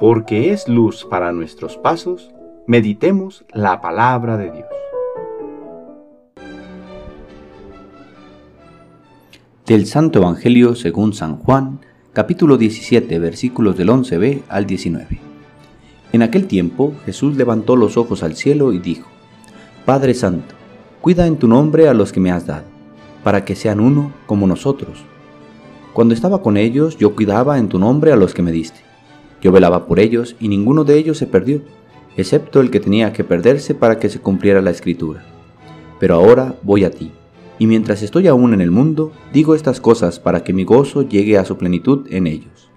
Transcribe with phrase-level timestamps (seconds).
[0.00, 2.30] porque es luz para nuestros pasos,
[2.66, 4.66] meditemos la palabra de Dios.
[9.66, 11.80] Del Santo Evangelio según San Juan,
[12.14, 15.20] capítulo 17, versículos del 11b al 19.
[16.14, 19.06] En aquel tiempo Jesús levantó los ojos al cielo y dijo,
[19.84, 20.54] Padre Santo,
[21.02, 22.64] cuida en tu nombre a los que me has dado,
[23.22, 25.04] para que sean uno como nosotros.
[25.92, 28.89] Cuando estaba con ellos, yo cuidaba en tu nombre a los que me diste.
[29.40, 31.62] Yo velaba por ellos y ninguno de ellos se perdió,
[32.16, 35.24] excepto el que tenía que perderse para que se cumpliera la escritura.
[35.98, 37.12] Pero ahora voy a ti
[37.60, 41.36] y mientras estoy aún en el mundo, digo estas cosas para que mi gozo llegue
[41.36, 42.70] a su plenitud en ellos.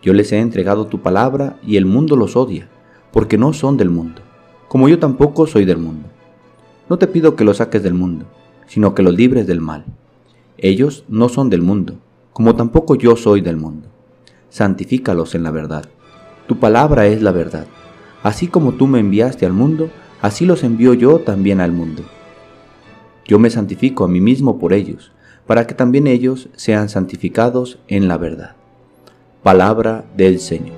[0.00, 2.66] Yo les he entregado tu palabra y el mundo los odia,
[3.12, 4.22] porque no son del mundo,
[4.68, 6.08] como yo tampoco soy del mundo.
[6.88, 8.24] No te pido que los saques del mundo,
[8.66, 9.84] sino que los libres del mal.
[10.56, 11.98] Ellos no son del mundo,
[12.32, 13.88] como tampoco yo soy del mundo.
[14.56, 15.84] Santifícalos en la verdad.
[16.46, 17.66] Tu palabra es la verdad.
[18.22, 19.90] Así como tú me enviaste al mundo,
[20.22, 22.02] así los envío yo también al mundo.
[23.26, 25.12] Yo me santifico a mí mismo por ellos,
[25.46, 28.56] para que también ellos sean santificados en la verdad.
[29.42, 30.74] Palabra del Señor.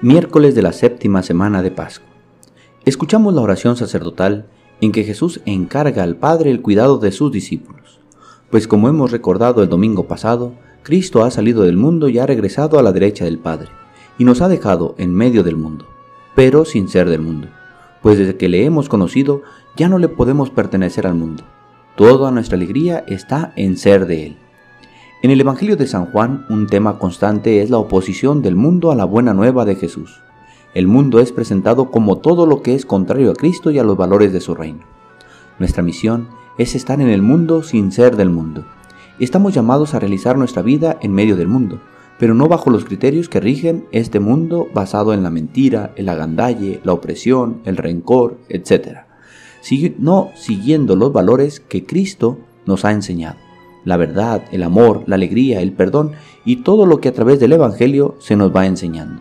[0.00, 2.08] Miércoles de la séptima semana de Pascua.
[2.86, 4.46] Escuchamos la oración sacerdotal
[4.80, 8.00] en que Jesús encarga al Padre el cuidado de sus discípulos,
[8.54, 10.52] pues como hemos recordado el domingo pasado,
[10.84, 13.66] Cristo ha salido del mundo y ha regresado a la derecha del Padre,
[14.16, 15.86] y nos ha dejado en medio del mundo
[16.36, 17.48] pero sin ser del mundo,
[18.00, 19.42] pues desde que le hemos conocido
[19.74, 21.42] ya no le podemos pertenecer al mundo.
[21.96, 24.36] Toda nuestra alegría está en ser de Él.
[25.24, 28.94] En el Evangelio de San Juan, un tema constante es la oposición del mundo a
[28.94, 30.20] la buena nueva de Jesús.
[30.74, 33.96] El mundo es presentado como todo lo que es contrario a Cristo y a los
[33.96, 34.84] valores de su reino.
[35.58, 38.64] Nuestra misión es estar en el mundo sin ser del mundo.
[39.18, 41.80] Estamos llamados a realizar nuestra vida en medio del mundo,
[42.18, 46.80] pero no bajo los criterios que rigen este mundo basado en la mentira, el agandalle,
[46.84, 48.98] la opresión, el rencor, etc.
[49.98, 53.36] No siguiendo los valores que Cristo nos ha enseñado,
[53.84, 56.12] la verdad, el amor, la alegría, el perdón
[56.44, 59.20] y todo lo que a través del Evangelio se nos va enseñando.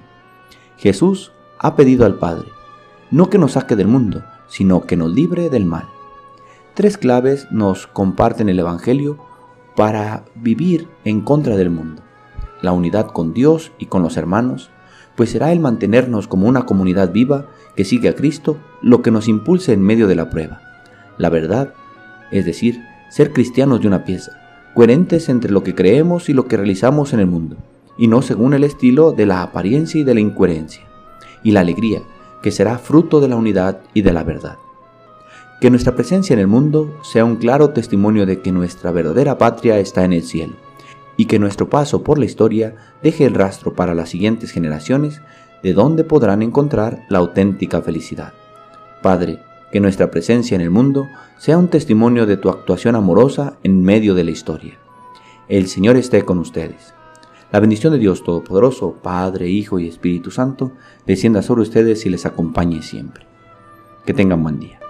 [0.78, 2.48] Jesús ha pedido al Padre,
[3.12, 5.86] no que nos saque del mundo, sino que nos libre del mal.
[6.74, 9.18] Tres claves nos comparten el Evangelio
[9.76, 12.02] para vivir en contra del mundo
[12.64, 14.72] la unidad con Dios y con los hermanos,
[15.16, 17.46] pues será el mantenernos como una comunidad viva
[17.76, 20.62] que sigue a Cristo lo que nos impulse en medio de la prueba.
[21.18, 21.74] La verdad,
[22.32, 24.32] es decir, ser cristianos de una pieza,
[24.74, 27.58] coherentes entre lo que creemos y lo que realizamos en el mundo,
[27.98, 30.84] y no según el estilo de la apariencia y de la incoherencia,
[31.44, 32.02] y la alegría,
[32.42, 34.58] que será fruto de la unidad y de la verdad.
[35.64, 39.80] Que nuestra presencia en el mundo sea un claro testimonio de que nuestra verdadera patria
[39.80, 40.56] está en el cielo
[41.16, 45.22] y que nuestro paso por la historia deje el rastro para las siguientes generaciones
[45.64, 48.34] de donde podrán encontrar la auténtica felicidad.
[49.02, 49.40] Padre,
[49.72, 51.08] que nuestra presencia en el mundo
[51.38, 54.78] sea un testimonio de tu actuación amorosa en medio de la historia.
[55.48, 56.94] El Señor esté con ustedes.
[57.54, 60.74] La bendición de Dios Todopoderoso, Padre, Hijo y Espíritu Santo,
[61.08, 63.26] descienda sobre ustedes y les acompañe siempre.
[64.06, 64.83] Que tengan buen día.